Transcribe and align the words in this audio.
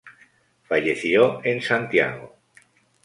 Falleció 0.63 1.41
en 1.45 1.61
Santiago. 1.61 2.35